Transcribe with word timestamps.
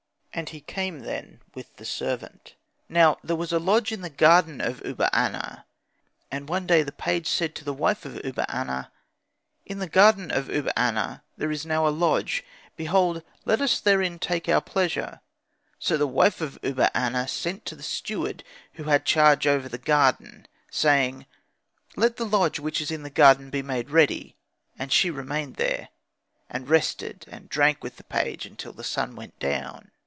"And 0.33 0.47
he 0.47 0.61
came 0.61 0.99
then 0.99 1.41
with 1.53 1.75
the 1.75 1.83
servant. 1.83 2.55
Now 2.87 3.17
there 3.21 3.35
was 3.35 3.51
a 3.51 3.59
lodge 3.59 3.91
in 3.91 3.99
the 3.99 4.09
garden 4.09 4.61
of 4.61 4.81
Uba 4.85 5.09
aner; 5.11 5.65
and 6.31 6.47
one 6.47 6.65
day 6.65 6.83
the 6.83 6.93
page 6.93 7.27
said 7.27 7.53
to 7.55 7.65
the 7.65 7.73
wife 7.73 8.05
of 8.05 8.15
Uba 8.23 8.45
aner, 8.47 8.87
'In 9.65 9.79
the 9.79 9.89
garden 9.89 10.31
of 10.31 10.47
Uba 10.49 10.71
aner 10.79 11.21
there 11.35 11.51
is 11.51 11.65
now 11.65 11.85
a 11.85 11.89
lodge; 11.89 12.45
behold, 12.77 13.23
let 13.43 13.59
us 13.59 13.81
therein 13.81 14.19
take 14.19 14.47
our 14.47 14.61
pleasure.' 14.61 15.19
So 15.79 15.97
the 15.97 16.07
wife 16.07 16.39
of 16.39 16.57
Uba 16.63 16.89
aner 16.95 17.27
sent 17.27 17.65
to 17.65 17.75
the 17.75 17.83
steward 17.83 18.45
who 18.75 18.83
had 18.85 19.03
charge 19.05 19.45
over 19.45 19.67
the 19.67 19.77
garden, 19.77 20.47
saying, 20.69 21.25
'Let 21.97 22.15
the 22.15 22.25
lodge 22.25 22.57
which 22.57 22.79
is 22.79 22.89
in 22.89 23.03
the 23.03 23.09
garden 23.09 23.49
be 23.49 23.61
made 23.61 23.89
ready.' 23.89 24.37
And 24.79 24.93
she 24.93 25.11
remained 25.11 25.57
there, 25.57 25.89
and 26.49 26.69
rested 26.69 27.25
and 27.27 27.49
drank 27.49 27.83
with 27.83 27.97
the 27.97 28.05
page 28.05 28.45
until 28.45 28.71
the 28.71 28.85
sun 28.85 29.17
went 29.17 29.37
down. 29.37 29.91